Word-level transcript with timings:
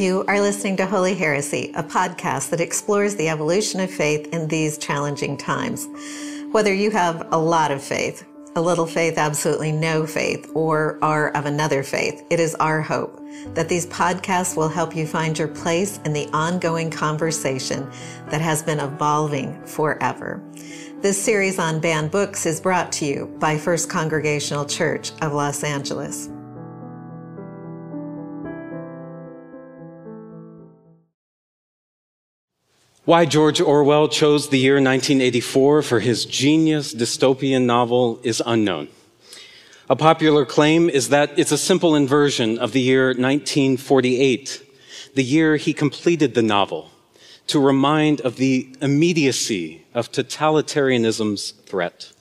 You 0.00 0.24
are 0.28 0.40
listening 0.40 0.78
to 0.78 0.86
Holy 0.86 1.14
Heresy, 1.14 1.72
a 1.74 1.82
podcast 1.82 2.48
that 2.48 2.60
explores 2.62 3.16
the 3.16 3.28
evolution 3.28 3.80
of 3.80 3.90
faith 3.90 4.32
in 4.32 4.48
these 4.48 4.78
challenging 4.78 5.36
times. 5.36 5.86
Whether 6.52 6.72
you 6.72 6.90
have 6.90 7.28
a 7.32 7.36
lot 7.36 7.70
of 7.70 7.82
faith, 7.82 8.26
a 8.56 8.62
little 8.62 8.86
faith, 8.86 9.18
absolutely 9.18 9.72
no 9.72 10.06
faith, 10.06 10.50
or 10.54 10.98
are 11.02 11.28
of 11.36 11.44
another 11.44 11.82
faith, 11.82 12.24
it 12.30 12.40
is 12.40 12.54
our 12.54 12.80
hope 12.80 13.20
that 13.52 13.68
these 13.68 13.84
podcasts 13.88 14.56
will 14.56 14.70
help 14.70 14.96
you 14.96 15.06
find 15.06 15.38
your 15.38 15.48
place 15.48 16.00
in 16.06 16.14
the 16.14 16.30
ongoing 16.32 16.90
conversation 16.90 17.86
that 18.30 18.40
has 18.40 18.62
been 18.62 18.80
evolving 18.80 19.62
forever. 19.66 20.42
This 21.02 21.22
series 21.22 21.58
on 21.58 21.78
banned 21.78 22.10
books 22.10 22.46
is 22.46 22.58
brought 22.58 22.90
to 22.92 23.04
you 23.04 23.26
by 23.38 23.58
First 23.58 23.90
Congregational 23.90 24.64
Church 24.64 25.12
of 25.20 25.34
Los 25.34 25.62
Angeles. 25.62 26.30
Why 33.06 33.24
George 33.24 33.62
Orwell 33.62 34.08
chose 34.08 34.50
the 34.50 34.58
year 34.58 34.74
1984 34.74 35.80
for 35.80 36.00
his 36.00 36.26
genius 36.26 36.92
dystopian 36.94 37.64
novel 37.64 38.20
is 38.22 38.42
unknown. 38.44 38.88
A 39.88 39.96
popular 39.96 40.44
claim 40.44 40.90
is 40.90 41.08
that 41.08 41.36
it's 41.38 41.50
a 41.50 41.56
simple 41.56 41.94
inversion 41.94 42.58
of 42.58 42.72
the 42.72 42.80
year 42.82 43.06
1948, 43.06 44.62
the 45.14 45.24
year 45.24 45.56
he 45.56 45.72
completed 45.72 46.34
the 46.34 46.42
novel, 46.42 46.90
to 47.46 47.58
remind 47.58 48.20
of 48.20 48.36
the 48.36 48.68
immediacy 48.82 49.82
of 49.94 50.12
totalitarianism's 50.12 51.52
threat. 51.64 52.12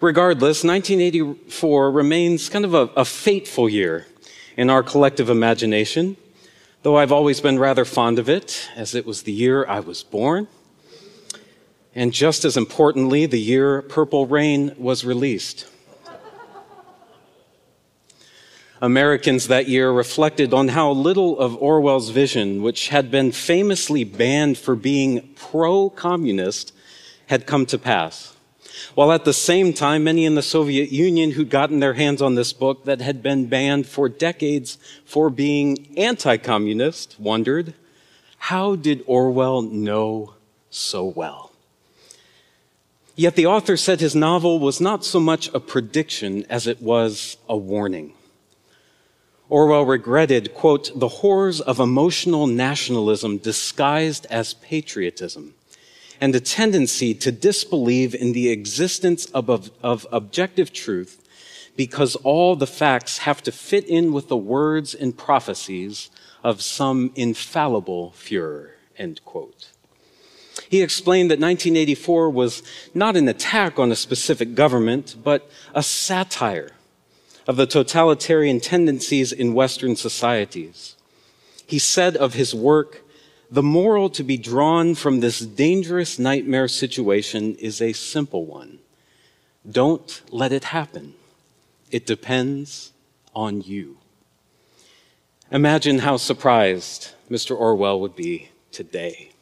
Regardless, 0.00 0.62
1984 0.62 1.90
remains 1.90 2.48
kind 2.48 2.64
of 2.64 2.74
a, 2.74 2.82
a 2.96 3.04
fateful 3.04 3.68
year 3.68 4.06
in 4.56 4.70
our 4.70 4.84
collective 4.84 5.28
imagination 5.28 6.16
though 6.82 6.96
I've 6.96 7.12
always 7.12 7.40
been 7.40 7.58
rather 7.58 7.84
fond 7.84 8.18
of 8.18 8.28
it, 8.28 8.70
as 8.74 8.94
it 8.94 9.04
was 9.04 9.22
the 9.22 9.32
year 9.32 9.66
I 9.66 9.80
was 9.80 10.02
born. 10.02 10.48
And 11.94 12.12
just 12.12 12.44
as 12.44 12.56
importantly, 12.56 13.26
the 13.26 13.40
year 13.40 13.82
Purple 13.82 14.26
Rain 14.26 14.74
was 14.78 15.04
released. 15.04 15.66
Americans 18.80 19.48
that 19.48 19.68
year 19.68 19.90
reflected 19.90 20.54
on 20.54 20.68
how 20.68 20.90
little 20.90 21.38
of 21.38 21.54
Orwell's 21.60 22.08
vision, 22.08 22.62
which 22.62 22.88
had 22.88 23.10
been 23.10 23.30
famously 23.30 24.04
banned 24.04 24.56
for 24.56 24.74
being 24.74 25.34
pro 25.34 25.90
communist, 25.90 26.72
had 27.26 27.46
come 27.46 27.66
to 27.66 27.76
pass. 27.76 28.34
While 28.94 29.12
at 29.12 29.24
the 29.24 29.32
same 29.32 29.72
time, 29.72 30.04
many 30.04 30.24
in 30.24 30.34
the 30.34 30.42
Soviet 30.42 30.90
Union 30.90 31.32
who'd 31.32 31.50
gotten 31.50 31.80
their 31.80 31.94
hands 31.94 32.20
on 32.22 32.34
this 32.34 32.52
book 32.52 32.84
that 32.84 33.00
had 33.00 33.22
been 33.22 33.46
banned 33.46 33.86
for 33.86 34.08
decades 34.08 34.78
for 35.04 35.30
being 35.30 35.88
anti-communist 35.96 37.18
wondered, 37.18 37.74
how 38.38 38.76
did 38.76 39.04
Orwell 39.06 39.62
know 39.62 40.34
so 40.70 41.04
well? 41.04 41.52
Yet 43.16 43.36
the 43.36 43.46
author 43.46 43.76
said 43.76 44.00
his 44.00 44.14
novel 44.14 44.58
was 44.58 44.80
not 44.80 45.04
so 45.04 45.20
much 45.20 45.48
a 45.52 45.60
prediction 45.60 46.46
as 46.48 46.66
it 46.66 46.80
was 46.80 47.36
a 47.48 47.56
warning. 47.56 48.14
Orwell 49.48 49.84
regretted, 49.84 50.54
quote, 50.54 50.90
the 50.98 51.08
horrors 51.08 51.60
of 51.60 51.80
emotional 51.80 52.46
nationalism 52.46 53.38
disguised 53.38 54.26
as 54.30 54.54
patriotism 54.54 55.54
and 56.20 56.34
a 56.34 56.40
tendency 56.40 57.14
to 57.14 57.32
disbelieve 57.32 58.14
in 58.14 58.32
the 58.32 58.50
existence 58.50 59.26
of, 59.26 59.48
of, 59.48 59.70
of, 59.82 60.06
objective 60.12 60.72
truth 60.72 61.26
because 61.76 62.14
all 62.16 62.56
the 62.56 62.66
facts 62.66 63.18
have 63.18 63.42
to 63.42 63.52
fit 63.52 63.86
in 63.86 64.12
with 64.12 64.28
the 64.28 64.36
words 64.36 64.94
and 64.94 65.16
prophecies 65.16 66.10
of 66.44 66.60
some 66.60 67.10
infallible 67.14 68.12
Fuhrer, 68.16 68.72
end 68.98 69.24
quote. 69.24 69.70
He 70.68 70.82
explained 70.82 71.30
that 71.30 71.40
1984 71.40 72.30
was 72.30 72.62
not 72.94 73.16
an 73.16 73.28
attack 73.28 73.78
on 73.78 73.90
a 73.90 73.96
specific 73.96 74.54
government, 74.54 75.16
but 75.22 75.50
a 75.74 75.82
satire 75.82 76.72
of 77.46 77.56
the 77.56 77.66
totalitarian 77.66 78.60
tendencies 78.60 79.32
in 79.32 79.54
Western 79.54 79.96
societies. 79.96 80.96
He 81.66 81.78
said 81.78 82.16
of 82.16 82.34
his 82.34 82.54
work, 82.54 83.02
the 83.50 83.62
moral 83.62 84.08
to 84.10 84.22
be 84.22 84.36
drawn 84.36 84.94
from 84.94 85.18
this 85.18 85.40
dangerous 85.40 86.18
nightmare 86.18 86.68
situation 86.68 87.56
is 87.56 87.82
a 87.82 87.92
simple 87.92 88.44
one. 88.44 88.78
Don't 89.68 90.22
let 90.30 90.52
it 90.52 90.64
happen. 90.64 91.14
It 91.90 92.06
depends 92.06 92.92
on 93.34 93.60
you. 93.60 93.98
Imagine 95.50 95.98
how 95.98 96.16
surprised 96.16 97.12
Mr. 97.28 97.58
Orwell 97.58 98.00
would 98.00 98.14
be 98.14 98.50
today. 98.70 99.32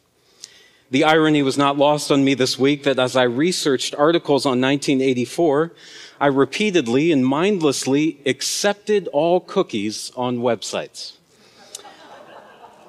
The 0.89 1.03
irony 1.03 1.43
was 1.43 1.55
not 1.55 1.77
lost 1.77 2.11
on 2.11 2.23
me 2.23 2.33
this 2.33 2.57
week 2.57 2.81
that 2.83 2.97
as 2.97 3.15
I 3.15 3.23
researched 3.23 3.93
articles 3.93 4.43
on 4.43 4.59
1984, 4.59 5.71
I 6.19 6.25
repeatedly 6.25 7.11
and 7.11 7.23
mindlessly 7.23 8.19
accepted 8.25 9.07
all 9.09 9.39
cookies 9.39 10.11
on 10.15 10.39
websites 10.39 11.18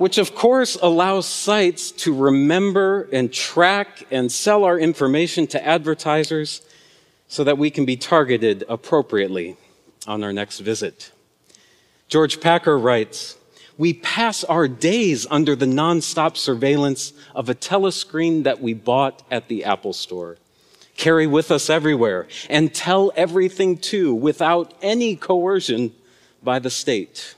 which 0.00 0.16
of 0.16 0.34
course 0.34 0.78
allows 0.81 1.27
sites 1.27 1.91
to 1.91 2.15
remember 2.15 3.06
and 3.12 3.31
track 3.31 4.03
and 4.11 4.33
sell 4.33 4.65
our 4.65 4.78
information 4.78 5.47
to 5.47 5.62
advertisers 5.62 6.62
so 7.28 7.44
that 7.44 7.59
we 7.59 7.71
can 7.71 7.84
be 7.84 7.97
targeted 7.99 8.65
appropriately 8.66 9.59
on 10.06 10.25
our 10.25 10.33
next 10.33 10.61
visit. 10.61 11.12
George 12.09 12.41
Packer 12.41 12.78
writes, 12.78 13.37
we 13.77 13.93
pass 13.93 14.43
our 14.44 14.66
days 14.69 15.27
under 15.31 15.55
the 15.55 15.66
nonstop 15.66 16.34
surveillance 16.38 17.12
of 17.34 17.50
a 17.50 17.55
telescreen 17.55 18.44
that 18.44 18.59
we 18.62 18.72
bought 18.72 19.22
at 19.31 19.49
the 19.49 19.67
Apple 19.67 19.93
store, 19.93 20.38
carry 20.97 21.27
with 21.27 21.50
us 21.50 21.69
everywhere, 21.69 22.27
and 22.49 22.72
tell 22.72 23.12
everything 23.17 23.77
to 23.77 24.15
without 24.15 24.72
any 24.81 25.15
coercion 25.15 25.93
by 26.43 26.59
the 26.59 26.71
state. 26.71 27.34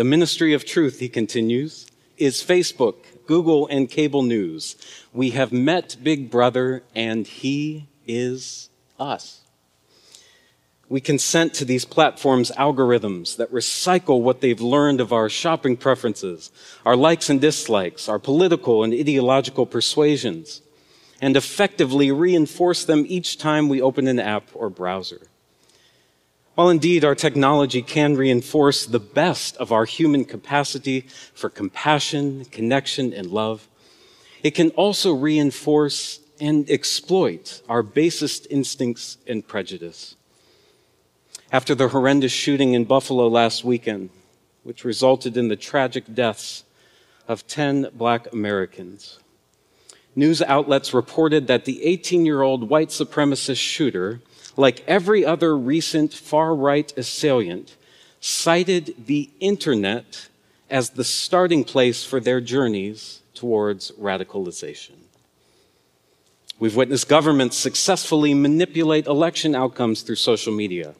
The 0.00 0.04
ministry 0.04 0.54
of 0.54 0.64
truth, 0.64 0.98
he 0.98 1.10
continues, 1.10 1.86
is 2.16 2.42
Facebook, 2.42 2.94
Google, 3.26 3.66
and 3.66 3.86
cable 3.86 4.22
news. 4.22 4.76
We 5.12 5.32
have 5.32 5.52
met 5.52 5.98
Big 6.02 6.30
Brother, 6.30 6.82
and 6.94 7.26
he 7.26 7.86
is 8.06 8.70
us. 8.98 9.42
We 10.88 11.02
consent 11.02 11.52
to 11.52 11.66
these 11.66 11.84
platforms' 11.84 12.50
algorithms 12.52 13.36
that 13.36 13.52
recycle 13.52 14.22
what 14.22 14.40
they've 14.40 14.58
learned 14.58 15.02
of 15.02 15.12
our 15.12 15.28
shopping 15.28 15.76
preferences, 15.76 16.50
our 16.86 16.96
likes 16.96 17.28
and 17.28 17.38
dislikes, 17.38 18.08
our 18.08 18.18
political 18.18 18.82
and 18.82 18.94
ideological 18.94 19.66
persuasions, 19.66 20.62
and 21.20 21.36
effectively 21.36 22.10
reinforce 22.10 22.86
them 22.86 23.04
each 23.06 23.36
time 23.36 23.68
we 23.68 23.82
open 23.82 24.08
an 24.08 24.18
app 24.18 24.48
or 24.54 24.70
browser. 24.70 25.20
While 26.54 26.68
indeed 26.68 27.04
our 27.04 27.14
technology 27.14 27.80
can 27.80 28.16
reinforce 28.16 28.84
the 28.84 28.98
best 28.98 29.56
of 29.56 29.72
our 29.72 29.84
human 29.84 30.24
capacity 30.24 31.06
for 31.32 31.48
compassion, 31.48 32.44
connection, 32.46 33.12
and 33.12 33.28
love, 33.30 33.68
it 34.42 34.52
can 34.52 34.70
also 34.70 35.12
reinforce 35.12 36.20
and 36.40 36.68
exploit 36.70 37.62
our 37.68 37.82
basest 37.82 38.46
instincts 38.50 39.18
and 39.26 39.46
prejudice. 39.46 40.16
After 41.52 41.74
the 41.74 41.88
horrendous 41.88 42.32
shooting 42.32 42.74
in 42.74 42.84
Buffalo 42.84 43.28
last 43.28 43.64
weekend, 43.64 44.10
which 44.62 44.84
resulted 44.84 45.36
in 45.36 45.48
the 45.48 45.56
tragic 45.56 46.14
deaths 46.14 46.64
of 47.28 47.46
10 47.46 47.88
black 47.94 48.32
Americans, 48.32 49.18
news 50.16 50.42
outlets 50.42 50.94
reported 50.94 51.46
that 51.46 51.64
the 51.64 51.84
18 51.84 52.24
year 52.26 52.42
old 52.42 52.68
white 52.68 52.88
supremacist 52.88 53.58
shooter 53.58 54.20
like 54.56 54.84
every 54.86 55.24
other 55.24 55.56
recent 55.56 56.12
far 56.12 56.54
right 56.54 56.92
assailant, 56.96 57.76
cited 58.20 58.94
the 59.06 59.30
internet 59.40 60.28
as 60.68 60.90
the 60.90 61.04
starting 61.04 61.64
place 61.64 62.04
for 62.04 62.20
their 62.20 62.40
journeys 62.40 63.20
towards 63.34 63.90
radicalization. 63.92 64.96
We've 66.58 66.76
witnessed 66.76 67.08
governments 67.08 67.56
successfully 67.56 68.34
manipulate 68.34 69.06
election 69.06 69.54
outcomes 69.54 70.02
through 70.02 70.16
social 70.16 70.52
media 70.52 70.94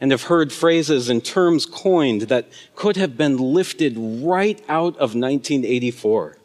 and 0.00 0.10
have 0.10 0.24
heard 0.24 0.52
phrases 0.52 1.08
and 1.08 1.24
terms 1.24 1.64
coined 1.64 2.22
that 2.22 2.48
could 2.74 2.96
have 2.96 3.16
been 3.16 3.36
lifted 3.38 3.94
right 3.96 4.60
out 4.68 4.94
of 4.94 5.14
1984. 5.14 6.36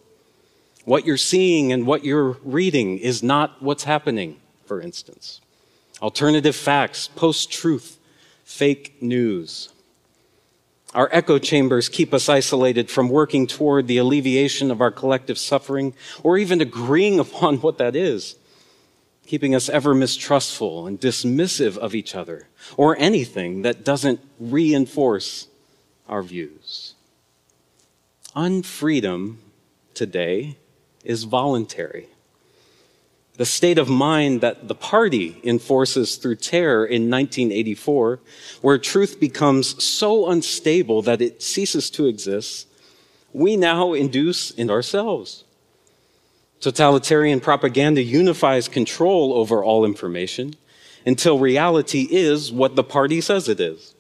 What 0.86 1.06
you're 1.06 1.18
seeing 1.18 1.74
and 1.74 1.88
what 1.88 2.06
you're 2.06 2.38
reading 2.44 3.00
is 3.00 3.24
not 3.24 3.62
what's 3.62 3.84
happening, 3.86 4.38
for 4.66 4.80
instance 4.80 5.42
alternative 6.02 6.56
facts, 6.56 7.08
post 7.08 7.52
truth, 7.52 7.98
fake 8.44 9.02
news. 9.02 9.70
Our 10.94 11.10
echo 11.12 11.38
chambers 11.38 11.88
keep 11.88 12.14
us 12.14 12.30
isolated 12.30 12.90
from 12.90 13.10
working 13.10 13.46
toward 13.46 13.88
the 13.88 13.98
alleviation 13.98 14.72
of 14.72 14.82
our 14.82 14.90
collective 14.92 15.38
suffering 15.38 15.94
or 16.24 16.38
even 16.38 16.62
agreeing 16.62 17.20
upon 17.26 17.58
what 17.58 17.78
that 17.78 17.96
is, 17.96 18.36
keeping 19.28 19.54
us 19.54 19.70
ever 19.70 19.94
mistrustful 19.94 20.88
and 20.88 21.00
dismissive 21.00 21.78
of 21.78 21.94
each 21.94 22.16
other 22.16 22.48
or 22.76 22.98
anything 22.98 23.62
that 23.62 23.86
doesn't 23.86 24.20
reinforce 24.40 25.48
our 26.08 26.24
views. 26.24 26.96
Unfreedom 28.36 29.36
today 29.94 30.58
is 31.04 31.24
voluntary. 31.24 32.08
The 33.40 33.46
state 33.46 33.78
of 33.78 33.88
mind 33.88 34.42
that 34.42 34.68
the 34.68 34.76
party 34.76 35.40
enforces 35.46 36.18
through 36.18 36.36
terror 36.36 36.86
in 36.86 37.10
1984, 37.10 38.20
where 38.62 38.78
truth 38.78 39.18
becomes 39.18 39.82
so 39.82 40.30
unstable 40.30 41.02
that 41.04 41.22
it 41.22 41.42
ceases 41.42 41.90
to 41.92 42.08
exist, 42.08 42.68
we 43.32 43.56
now 43.56 43.94
induce 43.94 44.52
in 44.52 44.70
ourselves. 44.70 45.46
Totalitarian 46.60 47.40
propaganda 47.40 48.04
unifies 48.04 48.68
control 48.68 49.32
over 49.32 49.64
all 49.64 49.86
information 49.86 50.56
until 51.06 51.40
reality 51.40 52.10
is 52.12 52.52
what 52.52 52.76
the 52.76 52.84
party 52.84 53.22
says 53.22 53.48
it 53.48 53.62
is. 53.62 53.96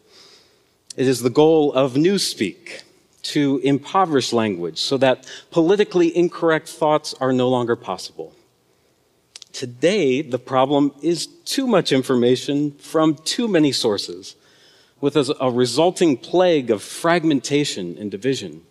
It 0.97 1.07
is 1.07 1.21
the 1.21 1.30
goal 1.30 1.71
of 1.71 1.94
Newspeak 1.94 2.83
to 3.21 3.62
impoverish 3.63 4.33
language 4.33 4.80
so 4.80 4.97
that 4.97 5.25
politically 5.50 6.13
incorrect 6.13 6.68
thoughts 6.68 7.15
are 7.21 7.31
no 7.31 7.47
longer 7.47 7.77
possible. 7.77 8.33
Today, 9.53 10.21
the 10.21 10.39
problem 10.39 10.93
is 11.01 11.25
too 11.25 11.67
much 11.67 11.91
information 11.91 12.71
from 12.73 13.15
too 13.15 13.47
many 13.47 13.71
sources, 13.71 14.35
with 15.01 15.15
a, 15.15 15.51
resulting 15.51 16.17
plague 16.17 16.69
of 16.69 16.83
fragmentation 16.83 17.97
and 17.97 18.11
division. 18.11 18.61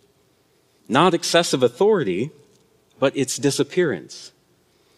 Not 0.87 1.13
excessive 1.13 1.63
authority, 1.63 2.31
but 2.99 3.15
its 3.15 3.37
disappearance, 3.37 4.31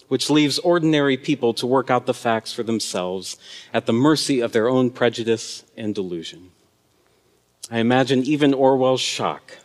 which 0.08 0.30
leaves 0.30 0.60
ordinary 0.60 1.18
people 1.18 1.54
to 1.56 1.68
work 1.68 1.90
out 1.90 2.06
the 2.06 2.14
facts 2.14 2.54
for 2.54 2.64
themselves 2.64 3.38
at 3.74 3.86
the 3.86 3.94
mercy 3.94 4.40
of 4.40 4.52
their 4.52 4.70
own 4.70 4.90
prejudice 4.90 5.64
and 5.78 5.96
delusion. 5.96 6.52
I 7.70 7.80
imagine 7.80 8.24
even 8.24 8.54
Orwell's 8.54 9.02
shock 9.02 9.58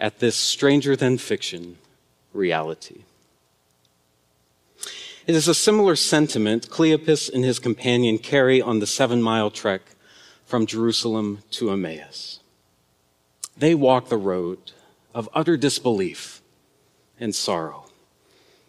at 0.00 0.18
this 0.18 0.36
stranger 0.36 0.96
than 0.96 1.18
fiction 1.18 1.78
reality. 2.32 3.02
It 5.28 5.34
is 5.34 5.46
a 5.46 5.54
similar 5.54 5.94
sentiment 5.94 6.70
Cleopas 6.70 7.28
and 7.28 7.44
his 7.44 7.58
companion 7.58 8.16
carry 8.16 8.62
on 8.62 8.78
the 8.78 8.86
seven 8.86 9.20
mile 9.20 9.50
trek 9.50 9.82
from 10.46 10.64
Jerusalem 10.64 11.42
to 11.50 11.70
Emmaus. 11.70 12.40
They 13.54 13.74
walk 13.74 14.08
the 14.08 14.16
road 14.16 14.72
of 15.14 15.28
utter 15.34 15.58
disbelief 15.58 16.40
and 17.20 17.34
sorrow, 17.34 17.90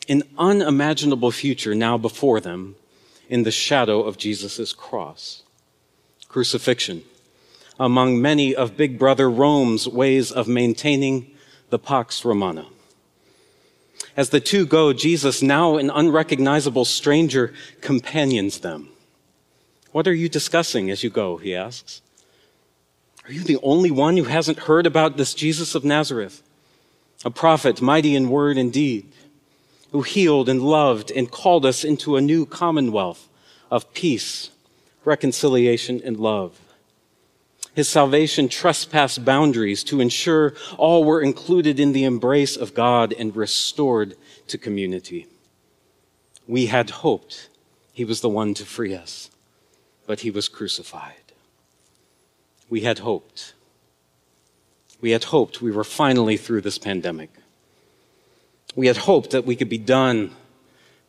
an 0.10 0.24
unimaginable 0.38 1.32
future 1.32 1.74
now 1.74 1.98
before 1.98 2.42
them 2.42 2.76
in 3.30 3.44
the 3.44 3.52
shadow 3.52 4.04
of 4.04 4.18
Jesus' 4.18 4.74
cross. 4.74 5.44
Crucifixion, 6.28 7.04
among 7.80 8.22
many 8.22 8.54
of 8.54 8.76
Big 8.76 9.00
Brother 9.00 9.30
Rome's 9.30 9.88
ways 9.88 10.30
of 10.30 10.50
maintaining 10.50 11.32
the 11.70 11.80
Pax 11.80 12.26
Romana. 12.26 12.66
As 14.18 14.30
the 14.30 14.40
two 14.40 14.66
go, 14.66 14.94
Jesus, 14.94 15.42
now 15.42 15.78
an 15.78 15.90
unrecognizable 15.90 16.86
stranger, 16.86 17.54
companions 17.82 18.60
them. 18.60 18.90
What 19.92 20.08
are 20.08 20.14
you 20.14 20.30
discussing 20.30 20.90
as 20.90 21.04
you 21.04 21.10
go? 21.10 21.38
He 21.38 21.56
asks. 21.56 22.02
Are 23.26 23.32
you 23.32 23.44
the 23.44 23.60
only 23.62 23.92
one 23.92 24.18
who 24.18 24.24
hasn't 24.24 24.60
heard 24.60 24.86
about 24.86 25.18
this 25.18 25.34
Jesus 25.34 25.76
of 25.76 25.86
Nazareth? 25.86 26.42
A 27.24 27.30
prophet, 27.30 27.82
mighty 27.82 28.16
in 28.16 28.30
word 28.30 28.58
and 28.58 28.72
deed, 28.74 29.12
who 29.92 30.02
healed 30.02 30.50
and 30.50 30.62
loved 30.62 31.12
and 31.12 31.30
called 31.30 31.66
us 31.66 31.84
into 31.84 32.16
a 32.16 32.22
new 32.22 32.46
commonwealth 32.46 33.30
of 33.70 33.94
peace, 33.94 34.50
reconciliation, 35.06 36.02
and 36.04 36.18
love. 36.18 36.60
His 37.80 37.88
salvation 37.88 38.50
trespassed 38.50 39.24
boundaries 39.24 39.86
to 39.86 40.02
ensure 40.02 40.54
all 40.78 41.06
were 41.06 41.22
included 41.22 41.80
in 41.80 41.94
the 41.94 42.04
embrace 42.04 42.58
of 42.58 42.74
God 42.74 43.14
and 43.14 43.34
restored 43.34 44.18
to 44.48 44.58
community. 44.58 45.28
We 46.46 46.66
had 46.66 46.90
hoped 46.90 47.48
he 47.94 48.04
was 48.04 48.20
the 48.20 48.28
one 48.28 48.54
to 48.56 48.66
free 48.66 48.94
us, 48.94 49.32
but 50.06 50.20
he 50.20 50.30
was 50.30 50.50
crucified. 50.50 51.32
We 52.70 52.82
had 52.82 53.00
hoped. 53.00 53.54
We 55.00 55.12
had 55.12 55.24
hoped 55.24 55.62
we 55.62 55.72
were 55.72 55.86
finally 55.86 56.36
through 56.36 56.64
this 56.64 56.78
pandemic. 56.78 57.30
We 58.76 58.88
had 58.88 58.98
hoped 58.98 59.30
that 59.32 59.46
we 59.46 59.56
could 59.56 59.70
be 59.70 59.78
done 59.78 60.36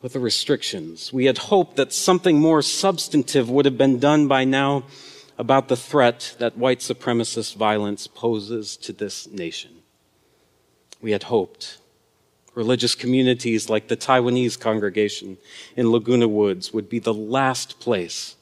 with 0.03 0.13
the 0.13 0.21
restrictions. 0.21 1.13
We 1.13 1.25
had 1.25 1.39
hoped 1.39 1.75
that 1.79 1.93
something 1.93 2.39
more 2.39 2.63
substantive 2.63 3.51
would 3.51 3.65
have 3.65 3.77
been 3.77 3.99
done 3.99 4.29
by 4.29 4.45
now 4.45 4.85
about 5.41 5.69
the 5.69 5.77
threat 5.77 6.37
that 6.39 6.59
white 6.59 6.81
supremacist 6.81 7.57
violence 7.57 8.07
poses 8.07 8.77
to 8.77 8.93
this 8.93 9.27
nation. 9.27 9.71
We 11.01 11.13
had 11.13 11.23
hoped 11.25 11.79
religious 12.55 12.95
communities 12.95 13.71
like 13.71 13.89
the 13.89 13.97
Taiwanese 13.97 14.61
congregation 14.61 15.39
in 15.77 15.91
Laguna 15.91 16.29
Woods 16.29 16.75
would 16.75 16.91
be 16.91 16.99
the 16.99 17.15
last 17.15 17.81
place 17.81 18.37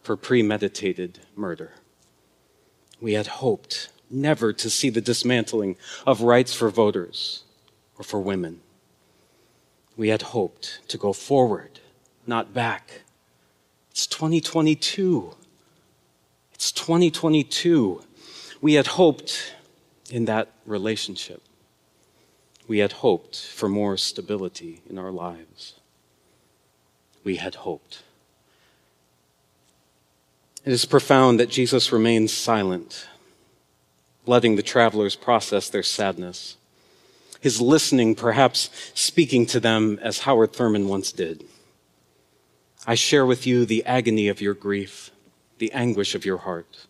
for 0.00 0.16
premeditated 0.16 1.18
murder. 1.34 1.72
We 3.00 3.14
had 3.14 3.26
hoped 3.26 3.88
never 4.08 4.52
to 4.52 4.70
see 4.70 4.90
the 4.90 5.00
dismantling 5.00 5.74
of 6.06 6.20
rights 6.20 6.54
for 6.54 6.70
voters 6.70 7.42
or 7.98 8.04
for 8.04 8.20
women. 8.20 8.60
We 9.96 10.10
had 10.10 10.22
hoped 10.22 10.86
to 10.86 10.98
go 10.98 11.12
forward, 11.12 11.80
not 12.28 12.54
back. 12.54 13.02
It's 13.90 14.06
2022. 14.06 15.34
It's 16.58 16.72
2022. 16.72 18.02
We 18.60 18.74
had 18.74 18.88
hoped 18.88 19.54
in 20.10 20.24
that 20.24 20.48
relationship. 20.66 21.40
We 22.66 22.78
had 22.78 22.94
hoped 22.94 23.36
for 23.36 23.68
more 23.68 23.96
stability 23.96 24.82
in 24.90 24.98
our 24.98 25.12
lives. 25.12 25.74
We 27.22 27.36
had 27.36 27.54
hoped. 27.54 28.02
It 30.64 30.72
is 30.72 30.84
profound 30.84 31.38
that 31.38 31.48
Jesus 31.48 31.92
remains 31.92 32.32
silent, 32.32 33.06
letting 34.26 34.56
the 34.56 34.62
travelers 34.64 35.14
process 35.14 35.70
their 35.70 35.84
sadness. 35.84 36.56
His 37.40 37.60
listening, 37.60 38.16
perhaps 38.16 38.68
speaking 38.94 39.46
to 39.46 39.60
them 39.60 40.00
as 40.02 40.22
Howard 40.22 40.54
Thurman 40.54 40.88
once 40.88 41.12
did. 41.12 41.44
I 42.84 42.96
share 42.96 43.24
with 43.24 43.46
you 43.46 43.64
the 43.64 43.86
agony 43.86 44.26
of 44.26 44.40
your 44.40 44.54
grief 44.54 45.12
the 45.58 45.72
anguish 45.72 46.14
of 46.14 46.24
your 46.24 46.38
heart 46.38 46.86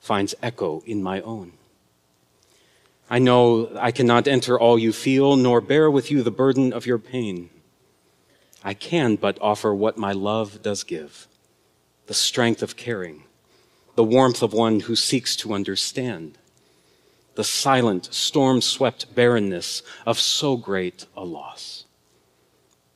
finds 0.00 0.34
echo 0.42 0.82
in 0.86 1.02
my 1.02 1.20
own. 1.20 1.52
I 3.08 3.18
know 3.18 3.70
I 3.78 3.92
cannot 3.92 4.26
enter 4.26 4.58
all 4.58 4.78
you 4.78 4.92
feel, 4.92 5.36
nor 5.36 5.60
bear 5.60 5.90
with 5.90 6.10
you 6.10 6.22
the 6.22 6.30
burden 6.30 6.72
of 6.72 6.86
your 6.86 6.98
pain. 6.98 7.50
I 8.64 8.74
can 8.74 9.16
but 9.16 9.38
offer 9.40 9.74
what 9.74 9.98
my 9.98 10.12
love 10.12 10.62
does 10.62 10.84
give 10.84 11.28
the 12.06 12.14
strength 12.14 12.62
of 12.62 12.76
caring, 12.76 13.22
the 13.94 14.04
warmth 14.04 14.42
of 14.42 14.52
one 14.52 14.80
who 14.80 14.96
seeks 14.96 15.36
to 15.36 15.54
understand, 15.54 16.36
the 17.36 17.44
silent, 17.44 18.12
storm 18.12 18.60
swept 18.60 19.14
barrenness 19.14 19.82
of 20.04 20.18
so 20.18 20.56
great 20.56 21.06
a 21.16 21.24
loss. 21.24 21.84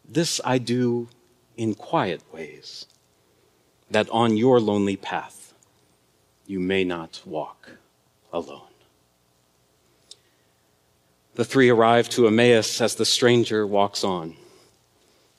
This 0.06 0.40
I 0.44 0.58
do 0.58 1.08
in 1.56 1.74
quiet 1.74 2.20
ways 2.32 2.86
that 3.90 4.08
on 4.10 4.36
your 4.36 4.60
lonely 4.60 4.96
path 4.96 5.54
you 6.46 6.60
may 6.60 6.84
not 6.84 7.20
walk 7.24 7.70
alone. 8.32 8.62
The 11.34 11.44
three 11.44 11.68
arrive 11.68 12.08
to 12.10 12.26
Emmaus 12.26 12.80
as 12.80 12.94
the 12.94 13.04
stranger 13.04 13.66
walks 13.66 14.02
on. 14.04 14.36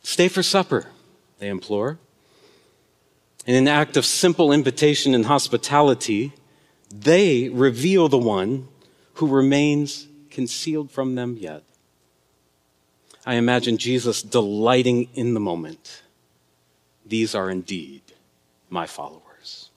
Stay 0.03 0.27
for 0.27 0.43
supper, 0.43 0.87
they 1.39 1.49
implore. 1.49 1.97
In 3.45 3.55
an 3.55 3.67
act 3.67 3.97
of 3.97 4.05
simple 4.05 4.51
invitation 4.51 5.15
and 5.15 5.25
hospitality, 5.25 6.33
they 6.93 7.49
reveal 7.49 8.09
the 8.09 8.17
one 8.17 8.67
who 9.15 9.27
remains 9.27 10.07
concealed 10.29 10.91
from 10.91 11.15
them 11.15 11.37
yet. 11.39 11.63
I 13.25 13.35
imagine 13.35 13.77
Jesus 13.77 14.21
delighting 14.21 15.09
in 15.15 15.33
the 15.33 15.39
moment. 15.39 16.03
These 17.05 17.33
are 17.33 17.49
indeed 17.49 18.06
my 18.69 18.85
followers. 18.85 19.69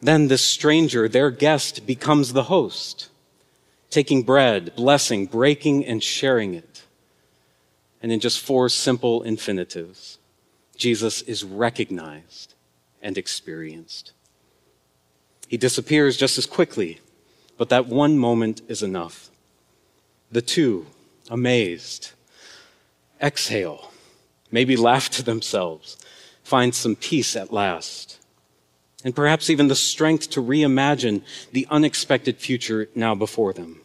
Then 0.00 0.28
this 0.28 0.42
stranger, 0.42 1.08
their 1.08 1.30
guest, 1.30 1.86
becomes 1.86 2.32
the 2.32 2.44
host, 2.44 3.08
taking 3.90 4.22
bread, 4.22 4.74
blessing, 4.76 5.26
breaking, 5.26 5.84
and 5.84 6.02
sharing 6.02 6.54
it. 6.54 6.82
And 8.00 8.12
in 8.12 8.20
just 8.20 8.40
four 8.40 8.68
simple 8.68 9.22
infinitives, 9.22 10.18
Jesus 10.76 11.22
is 11.22 11.42
recognized 11.42 12.54
and 13.02 13.18
experienced. 13.18 14.12
He 15.48 15.56
disappears 15.56 16.16
just 16.16 16.38
as 16.38 16.46
quickly, 16.46 17.00
but 17.56 17.70
that 17.70 17.86
one 17.86 18.18
moment 18.18 18.60
is 18.68 18.82
enough. 18.82 19.30
The 20.30 20.42
two, 20.42 20.86
amazed, 21.28 22.12
exhale, 23.20 23.90
maybe 24.52 24.76
laugh 24.76 25.08
to 25.10 25.22
themselves 25.22 25.96
find 26.48 26.74
some 26.74 26.96
peace 26.96 27.36
at 27.36 27.52
last. 27.52 28.18
And 29.04 29.14
perhaps 29.14 29.50
even 29.50 29.68
the 29.68 29.76
strength 29.76 30.30
to 30.30 30.42
reimagine 30.42 31.22
the 31.52 31.66
unexpected 31.70 32.38
future 32.38 32.88
now 32.94 33.14
before 33.14 33.52
them. 33.52 33.80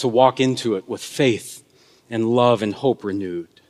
to 0.00 0.08
walk 0.08 0.40
into 0.40 0.76
it 0.76 0.88
with 0.88 1.02
faith 1.02 1.62
and 2.08 2.26
love 2.34 2.62
and 2.62 2.72
hope 2.72 3.04
renewed, 3.04 3.60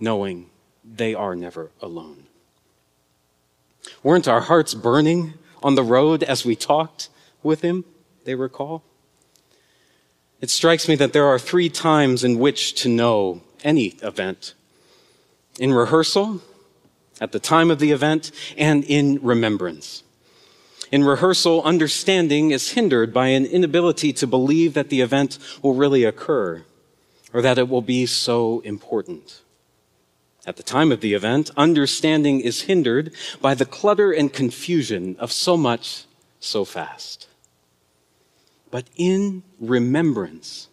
knowing 0.00 0.48
they 0.82 1.14
are 1.14 1.36
never 1.36 1.70
alone. 1.82 2.24
Weren't 4.02 4.26
our 4.26 4.40
hearts 4.40 4.72
burning 4.72 5.34
on 5.62 5.74
the 5.74 5.82
road 5.82 6.22
as 6.22 6.46
we 6.46 6.56
talked 6.56 7.10
with 7.42 7.60
him, 7.60 7.84
they 8.24 8.34
recall? 8.34 8.82
It 10.40 10.48
strikes 10.48 10.88
me 10.88 10.94
that 10.96 11.12
there 11.12 11.26
are 11.26 11.38
three 11.38 11.68
times 11.68 12.24
in 12.24 12.38
which 12.38 12.74
to 12.82 12.88
know 12.88 13.42
any 13.62 13.88
event 14.02 14.54
in 15.58 15.74
rehearsal, 15.74 16.40
at 17.20 17.32
the 17.32 17.38
time 17.38 17.70
of 17.70 17.78
the 17.78 17.92
event, 17.92 18.30
and 18.56 18.84
in 18.84 19.18
remembrance. 19.22 20.02
In 20.92 21.02
rehearsal, 21.02 21.62
understanding 21.62 22.50
is 22.52 22.72
hindered 22.72 23.12
by 23.12 23.28
an 23.28 23.44
inability 23.44 24.12
to 24.14 24.26
believe 24.26 24.74
that 24.74 24.88
the 24.88 25.00
event 25.00 25.38
will 25.62 25.74
really 25.74 26.04
occur 26.04 26.64
or 27.32 27.42
that 27.42 27.58
it 27.58 27.68
will 27.68 27.82
be 27.82 28.06
so 28.06 28.60
important. 28.60 29.42
At 30.46 30.56
the 30.56 30.62
time 30.62 30.92
of 30.92 31.00
the 31.00 31.12
event, 31.12 31.50
understanding 31.56 32.40
is 32.40 32.62
hindered 32.62 33.12
by 33.40 33.54
the 33.54 33.66
clutter 33.66 34.12
and 34.12 34.32
confusion 34.32 35.16
of 35.18 35.32
so 35.32 35.56
much 35.56 36.04
so 36.38 36.64
fast. 36.64 37.26
But 38.70 38.86
in 38.96 39.42
remembrance, 39.58 40.68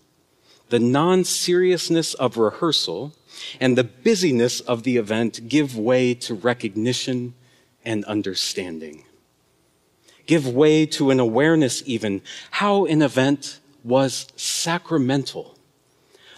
the 0.70 0.80
non 0.80 1.24
seriousness 1.24 2.14
of 2.14 2.38
rehearsal 2.38 3.14
and 3.60 3.78
the 3.78 3.84
busyness 3.84 4.60
of 4.62 4.84
the 4.84 4.98
event 4.98 5.48
give 5.48 5.78
way 5.78 6.13
to 6.16 6.34
recognition 6.34 7.34
and 7.86 8.06
understanding. 8.06 9.06
Give 10.25 10.48
way 10.48 10.86
to 10.88 11.12
an 11.12 11.20
awareness, 11.20 11.84
even, 11.86 12.22
how 12.52 12.86
an 12.86 13.02
event 13.02 13.60
was 13.84 14.28
sacramental, 14.36 15.58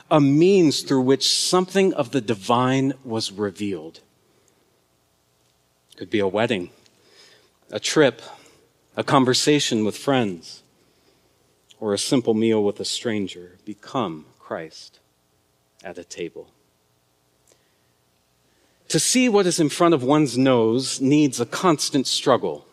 a 0.10 0.20
means 0.20 0.82
through 0.82 1.02
which 1.02 1.28
something 1.28 1.94
of 1.94 2.12
the 2.12 2.22
divine 2.22 2.94
was 3.04 3.32
revealed. 3.32 4.00
Could 5.98 6.10
be 6.10 6.20
a 6.20 6.28
wedding, 6.28 6.72
a 7.72 7.80
trip, 7.80 8.22
a 8.98 9.04
conversation 9.04 9.86
with 9.86 9.98
friends, 9.98 10.64
or 11.80 11.94
a 11.94 11.98
simple 11.98 12.34
meal 12.34 12.64
with 12.64 12.80
a 12.80 12.86
stranger. 12.86 13.58
Become 13.66 14.25
Christ 14.40 15.00
at 15.84 15.98
a 15.98 16.04
table. 16.04 16.50
To 18.89 19.00
see 19.00 19.30
what 19.30 19.46
is 19.46 19.60
in 19.60 19.70
front 19.70 19.94
of 19.94 20.04
one's 20.04 20.38
nose 20.38 21.01
needs 21.01 21.39
a 21.39 21.46
constant 21.46 22.08
struggle, 22.08 22.65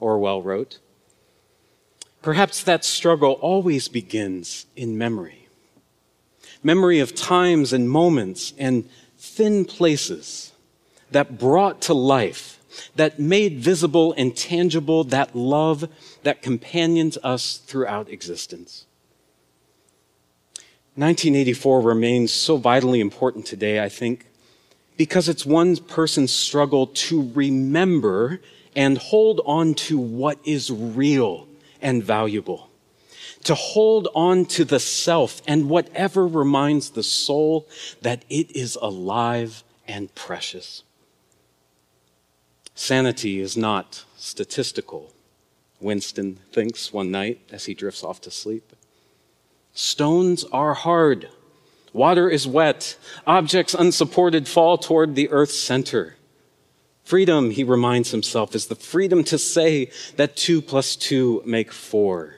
Orwell 0.00 0.42
wrote. 0.42 0.78
Perhaps 2.22 2.62
that 2.64 2.84
struggle 2.84 3.32
always 3.34 3.88
begins 3.88 4.66
in 4.74 4.98
memory. 4.98 5.48
Memory 6.62 6.98
of 6.98 7.14
times 7.14 7.72
and 7.72 7.88
moments 7.88 8.52
and 8.58 8.88
thin 9.16 9.64
places 9.64 10.52
that 11.10 11.38
brought 11.38 11.80
to 11.82 11.94
life, 11.94 12.60
that 12.96 13.18
made 13.18 13.60
visible 13.60 14.12
and 14.16 14.36
tangible 14.36 15.04
that 15.04 15.34
love 15.34 15.88
that 16.24 16.42
companions 16.42 17.16
us 17.22 17.58
throughout 17.58 18.10
existence. 18.10 18.86
1984 20.96 21.80
remains 21.80 22.32
so 22.32 22.56
vitally 22.56 23.00
important 23.00 23.46
today, 23.46 23.82
I 23.82 23.88
think, 23.88 24.26
because 24.96 25.28
it's 25.28 25.44
one 25.44 25.76
person's 25.76 26.32
struggle 26.32 26.86
to 26.86 27.30
remember 27.34 28.40
and 28.74 28.98
hold 28.98 29.40
on 29.44 29.74
to 29.74 29.98
what 29.98 30.38
is 30.44 30.70
real 30.70 31.48
and 31.80 32.02
valuable. 32.02 32.70
To 33.44 33.54
hold 33.54 34.08
on 34.14 34.44
to 34.46 34.64
the 34.64 34.80
self 34.80 35.40
and 35.46 35.68
whatever 35.68 36.26
reminds 36.26 36.90
the 36.90 37.02
soul 37.02 37.68
that 38.02 38.24
it 38.28 38.54
is 38.56 38.76
alive 38.80 39.62
and 39.86 40.12
precious. 40.14 40.82
Sanity 42.74 43.40
is 43.40 43.56
not 43.56 44.04
statistical, 44.16 45.12
Winston 45.80 46.38
thinks 46.52 46.92
one 46.92 47.10
night 47.10 47.40
as 47.50 47.66
he 47.66 47.74
drifts 47.74 48.02
off 48.02 48.20
to 48.22 48.30
sleep. 48.30 48.72
Stones 49.72 50.44
are 50.52 50.74
hard 50.74 51.28
Water 51.96 52.28
is 52.28 52.46
wet. 52.46 52.98
Objects 53.26 53.72
unsupported 53.72 54.46
fall 54.46 54.76
toward 54.76 55.14
the 55.14 55.30
earth's 55.30 55.58
center. 55.58 56.16
Freedom, 57.04 57.50
he 57.50 57.64
reminds 57.64 58.10
himself, 58.10 58.54
is 58.54 58.66
the 58.66 58.74
freedom 58.74 59.24
to 59.24 59.38
say 59.38 59.90
that 60.16 60.36
two 60.36 60.60
plus 60.60 60.94
two 60.94 61.42
make 61.46 61.72
four, 61.72 62.34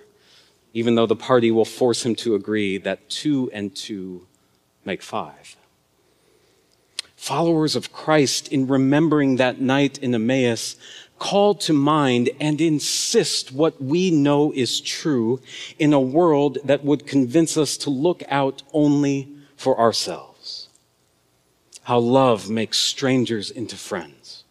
even 0.74 0.94
though 0.94 1.06
the 1.06 1.16
party 1.16 1.50
will 1.50 1.64
force 1.64 2.06
him 2.06 2.14
to 2.14 2.36
agree 2.36 2.78
that 2.78 3.10
two 3.10 3.50
and 3.52 3.74
two 3.74 4.28
make 4.84 5.02
five. 5.02 5.56
Followers 7.16 7.74
of 7.74 7.92
Christ, 7.92 8.46
in 8.52 8.68
remembering 8.68 9.36
that 9.36 9.60
night 9.60 9.98
in 9.98 10.14
Emmaus, 10.14 10.76
call 11.18 11.56
to 11.56 11.72
mind 11.72 12.30
and 12.38 12.60
insist 12.60 13.50
what 13.50 13.82
we 13.82 14.12
know 14.12 14.52
is 14.52 14.80
true 14.80 15.40
in 15.80 15.92
a 15.92 16.00
world 16.00 16.58
that 16.62 16.84
would 16.84 17.08
convince 17.08 17.56
us 17.56 17.76
to 17.78 17.90
look 17.90 18.22
out 18.28 18.62
only 18.72 19.34
for 19.58 19.78
ourselves. 19.78 20.68
How 21.82 21.98
love 21.98 22.48
makes 22.48 22.78
strangers 22.78 23.50
into 23.50 23.76
friends. 23.76 24.44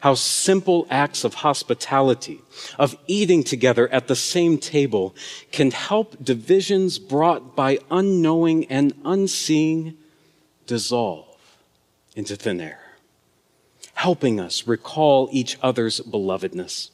How 0.00 0.14
simple 0.14 0.86
acts 0.88 1.24
of 1.24 1.34
hospitality, 1.34 2.40
of 2.78 2.96
eating 3.06 3.44
together 3.44 3.86
at 3.88 4.06
the 4.08 4.16
same 4.16 4.56
table, 4.56 5.14
can 5.52 5.72
help 5.72 6.24
divisions 6.24 6.98
brought 6.98 7.54
by 7.54 7.80
unknowing 7.90 8.64
and 8.66 8.94
unseeing 9.04 9.98
dissolve 10.66 11.26
into 12.14 12.36
thin 12.36 12.60
air, 12.60 12.80
helping 13.94 14.40
us 14.40 14.66
recall 14.66 15.28
each 15.32 15.58
other's 15.62 16.00
belovedness 16.00 16.90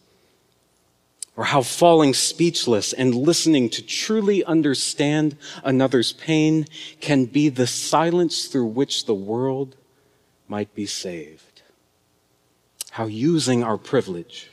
or 1.37 1.45
how 1.45 1.61
falling 1.63 2.15
speechless 2.15 2.93
and 2.93 3.15
listening 3.15 3.69
to 3.69 3.83
truly 3.83 4.43
understand 4.45 5.37
another's 5.63 6.13
pain 6.15 6.67
can 7.01 7.27
be 7.27 7.49
the 7.49 7.67
silence 7.67 8.47
through 8.47 8.67
which 8.67 9.05
the 9.05 9.15
world 9.15 9.77
might 10.49 10.75
be 10.75 10.87
saved. 10.87 11.63
How 12.93 13.05
using 13.05 13.63
our 13.63 13.77
privilege 13.77 14.51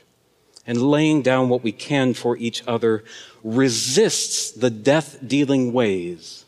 and 0.66 0.82
laying 0.82 1.22
down 1.22 1.48
what 1.48 1.62
we 1.62 1.72
can 1.72 2.12
for 2.12 2.36
each 2.36 2.62
other 2.66 3.04
resists 3.42 4.50
the 4.50 4.70
death 4.70 5.18
dealing 5.26 5.72
ways 5.72 6.44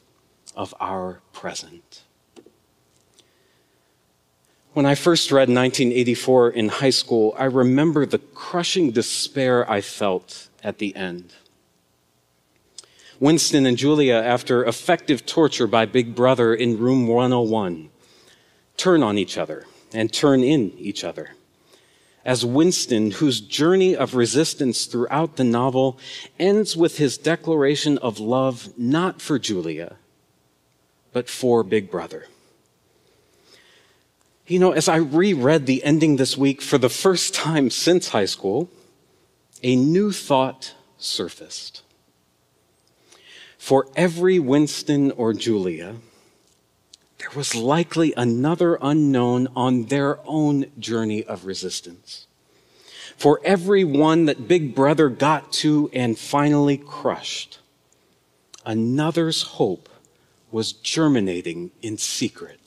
of 0.55 0.75
our 0.81 1.21
present. 1.33 2.03
When 4.77 4.85
I 4.85 4.95
first 4.95 5.33
read 5.33 5.49
1984 5.49 6.51
in 6.51 6.69
high 6.69 6.91
school, 6.91 7.35
I 7.39 7.47
remember 7.47 8.05
the 8.05 8.19
crushing 8.19 8.91
despair 8.91 9.65
I 9.71 9.81
felt 9.81 10.51
at 10.63 10.77
the 10.77 10.95
end. 10.95 11.33
Winston 13.19 13.65
and 13.65 13.79
Julia, 13.79 14.17
after 14.17 14.67
effective 14.67 15.25
torture 15.25 15.67
by 15.67 15.87
Big 15.87 16.15
Brother 16.15 16.55
in 16.55 16.79
room 16.79 17.07
101, 17.07 17.89
turn 18.77 19.03
on 19.03 19.17
each 19.17 19.39
other 19.39 19.67
and 19.95 20.13
turn 20.13 20.43
in 20.43 20.73
each 20.77 21.05
other. 21.05 21.31
As 22.23 22.45
Winston, 22.45 23.13
whose 23.13 23.41
journey 23.41 23.97
of 23.97 24.15
resistance 24.15 24.85
throughout 24.85 25.37
the 25.37 25.45
novel 25.45 25.99
ends 26.39 26.77
with 26.77 26.99
his 26.99 27.17
declaration 27.17 27.97
of 27.97 28.21
love 28.21 28.69
not 28.77 29.23
for 29.23 29.39
Julia, 29.39 29.97
but 31.15 31.31
for 31.31 31.63
Big 31.63 31.91
Brother. 31.91 32.27
You 34.49 34.61
know, 34.61 34.71
as 34.71 34.89
I 34.89 34.97
reread 34.97 35.67
the 35.67 35.83
ending 35.83 36.17
this 36.17 36.37
week 36.37 36.63
for 36.63 36.79
the 36.79 36.89
first 36.89 37.35
time 37.35 37.69
since 37.69 38.11
high 38.11 38.27
school, 38.27 38.71
a 39.61 39.75
new 39.75 40.13
thought 40.13 40.75
surfaced. 40.99 41.83
For 43.59 43.89
every 43.97 44.39
Winston 44.39 45.11
or 45.11 45.33
Julia, 45.33 45.97
there 47.19 47.31
was 47.35 47.57
likely 47.57 48.15
another 48.17 48.79
unknown 48.81 49.49
on 49.57 49.87
their 49.87 50.21
own 50.25 50.67
journey 50.79 51.25
of 51.25 51.45
resistance. 51.45 52.29
For 53.17 53.41
every 53.43 53.83
one 53.83 54.27
that 54.27 54.47
Big 54.47 54.77
Brother 54.77 55.09
got 55.09 55.51
to 55.55 55.91
and 55.93 56.17
finally 56.17 56.77
crushed, 56.77 57.59
another's 58.65 59.43
hope 59.43 59.89
was 60.53 60.73
germinating 60.73 61.73
in 61.83 61.99
secret 61.99 62.61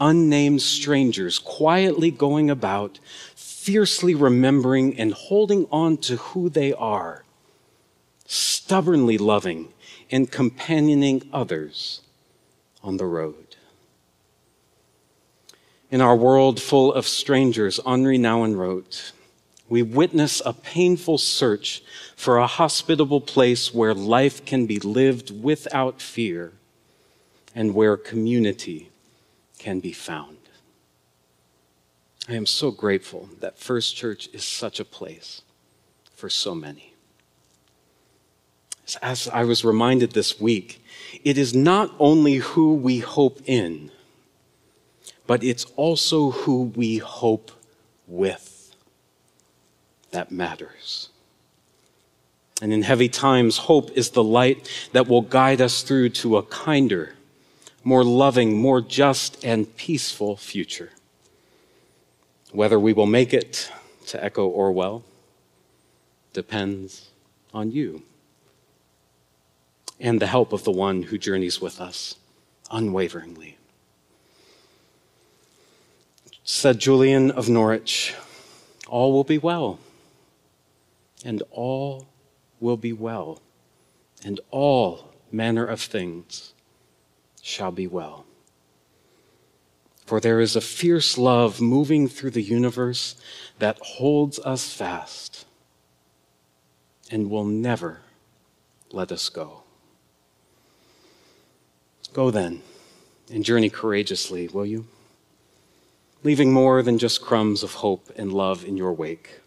unnamed 0.00 0.62
strangers 0.62 1.38
quietly 1.38 2.10
going 2.10 2.50
about, 2.50 2.98
fiercely 3.34 4.14
remembering 4.14 4.98
and 4.98 5.12
holding 5.12 5.66
on 5.70 5.96
to 5.98 6.16
who 6.16 6.48
they 6.48 6.72
are, 6.72 7.24
stubbornly 8.26 9.18
loving 9.18 9.72
and 10.10 10.30
companioning 10.30 11.28
others 11.32 12.00
on 12.82 12.96
the 12.96 13.06
road. 13.06 13.56
In 15.90 16.00
our 16.00 16.16
world 16.16 16.60
full 16.60 16.92
of 16.92 17.06
strangers, 17.06 17.80
Henri 17.86 18.18
Nouwen 18.18 18.56
wrote, 18.56 19.12
We 19.68 19.82
witness 19.82 20.42
a 20.44 20.52
painful 20.52 21.18
search 21.18 21.82
for 22.14 22.36
a 22.36 22.46
hospitable 22.46 23.22
place 23.22 23.72
where 23.72 23.94
life 23.94 24.44
can 24.44 24.66
be 24.66 24.78
lived 24.78 25.42
without 25.42 26.02
fear 26.02 26.52
and 27.54 27.74
where 27.74 27.96
community 27.96 28.90
can 29.58 29.80
be 29.80 29.92
found. 29.92 30.38
I 32.28 32.34
am 32.34 32.46
so 32.46 32.70
grateful 32.70 33.28
that 33.40 33.58
First 33.58 33.96
Church 33.96 34.28
is 34.32 34.44
such 34.44 34.80
a 34.80 34.84
place 34.84 35.42
for 36.14 36.28
so 36.28 36.54
many. 36.54 36.94
As 39.02 39.28
I 39.28 39.44
was 39.44 39.64
reminded 39.64 40.12
this 40.12 40.40
week, 40.40 40.84
it 41.24 41.36
is 41.38 41.54
not 41.54 41.94
only 41.98 42.36
who 42.36 42.74
we 42.74 43.00
hope 43.00 43.40
in, 43.46 43.90
but 45.26 45.44
it's 45.44 45.66
also 45.76 46.30
who 46.30 46.72
we 46.74 46.98
hope 46.98 47.50
with 48.06 48.74
that 50.10 50.32
matters. 50.32 51.10
And 52.60 52.72
in 52.72 52.82
heavy 52.82 53.08
times, 53.08 53.58
hope 53.58 53.90
is 53.96 54.10
the 54.10 54.24
light 54.24 54.68
that 54.92 55.06
will 55.06 55.22
guide 55.22 55.60
us 55.60 55.82
through 55.82 56.08
to 56.10 56.38
a 56.38 56.42
kinder, 56.42 57.14
more 57.84 58.04
loving, 58.04 58.60
more 58.60 58.80
just, 58.80 59.44
and 59.44 59.76
peaceful 59.76 60.36
future. 60.36 60.90
Whether 62.52 62.78
we 62.78 62.92
will 62.92 63.06
make 63.06 63.32
it, 63.32 63.70
to 64.06 64.22
echo 64.22 64.46
Orwell, 64.48 65.04
depends 66.32 67.10
on 67.52 67.70
you 67.70 68.02
and 70.00 70.20
the 70.20 70.26
help 70.26 70.52
of 70.52 70.64
the 70.64 70.70
one 70.70 71.02
who 71.04 71.18
journeys 71.18 71.60
with 71.60 71.80
us 71.80 72.16
unwaveringly. 72.70 73.56
Said 76.44 76.78
Julian 76.78 77.30
of 77.30 77.48
Norwich, 77.48 78.14
all 78.88 79.12
will 79.12 79.24
be 79.24 79.38
well, 79.38 79.78
and 81.24 81.42
all 81.50 82.06
will 82.60 82.76
be 82.76 82.92
well, 82.92 83.42
and 84.24 84.40
all 84.50 85.12
manner 85.30 85.66
of 85.66 85.80
things 85.80 86.54
shall 87.48 87.72
be 87.72 87.86
well. 87.86 88.26
For 90.04 90.20
there 90.20 90.40
is 90.40 90.54
a 90.54 90.60
fierce 90.60 91.18
love 91.18 91.60
moving 91.60 92.06
through 92.06 92.30
the 92.30 92.42
universe 92.42 93.16
that 93.58 93.78
holds 93.78 94.38
us 94.40 94.72
fast 94.72 95.46
and 97.10 97.30
will 97.30 97.44
never 97.44 98.00
let 98.92 99.10
us 99.10 99.28
go. 99.28 99.62
Go 102.12 102.30
then 102.30 102.62
and 103.32 103.44
journey 103.44 103.70
courageously, 103.70 104.48
will 104.48 104.66
you? 104.66 104.86
Leaving 106.22 106.52
more 106.52 106.82
than 106.82 106.98
just 106.98 107.22
crumbs 107.22 107.62
of 107.62 107.74
hope 107.74 108.10
and 108.16 108.32
love 108.32 108.64
in 108.64 108.76
your 108.76 108.92
wake, 108.92 109.40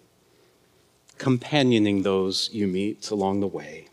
companioning 1.17 2.01
those 2.01 2.50
you 2.51 2.67
meet 2.67 3.10
along 3.12 3.39
the 3.39 3.48
way, 3.48 3.88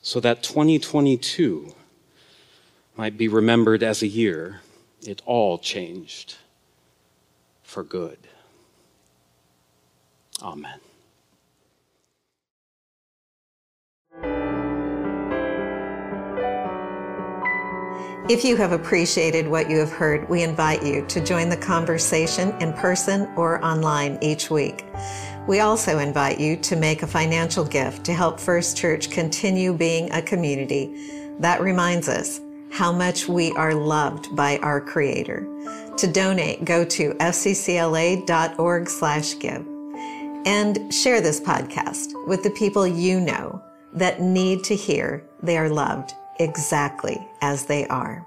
so 0.00 0.20
that 0.20 0.42
2022 0.42 1.74
might 2.96 3.18
be 3.18 3.28
remembered 3.28 3.82
as 3.82 4.02
a 4.02 4.06
year 4.06 4.60
it 5.06 5.20
all 5.26 5.58
changed 5.58 6.36
for 7.62 7.82
good. 7.82 8.18
Amen. 10.42 10.80
If 18.26 18.42
you 18.42 18.56
have 18.56 18.72
appreciated 18.72 19.46
what 19.46 19.68
you 19.68 19.78
have 19.78 19.92
heard, 19.92 20.26
we 20.30 20.42
invite 20.42 20.82
you 20.82 21.04
to 21.08 21.22
join 21.22 21.50
the 21.50 21.58
conversation 21.58 22.58
in 22.58 22.72
person 22.72 23.26
or 23.36 23.62
online 23.62 24.18
each 24.22 24.50
week. 24.50 24.86
We 25.46 25.60
also 25.60 25.98
invite 25.98 26.40
you 26.40 26.56
to 26.56 26.74
make 26.74 27.02
a 27.02 27.06
financial 27.06 27.66
gift 27.66 28.02
to 28.06 28.14
help 28.14 28.40
First 28.40 28.78
Church 28.78 29.10
continue 29.10 29.74
being 29.74 30.10
a 30.12 30.22
community 30.22 31.36
that 31.40 31.60
reminds 31.60 32.08
us 32.08 32.40
how 32.74 32.90
much 32.90 33.28
we 33.28 33.52
are 33.52 33.72
loved 33.72 34.34
by 34.34 34.58
our 34.58 34.80
Creator. 34.80 35.46
To 35.96 36.06
donate, 36.08 36.64
go 36.64 36.84
to 36.84 37.14
fccla.org 37.14 38.88
slash 38.90 39.38
give 39.38 39.64
and 40.44 40.92
share 40.92 41.20
this 41.20 41.40
podcast 41.40 42.26
with 42.26 42.42
the 42.42 42.50
people 42.50 42.84
you 42.84 43.20
know 43.20 43.62
that 43.92 44.20
need 44.20 44.64
to 44.64 44.74
hear 44.74 45.24
they 45.40 45.56
are 45.56 45.68
loved 45.68 46.14
exactly 46.40 47.28
as 47.42 47.64
they 47.64 47.86
are. 47.86 48.26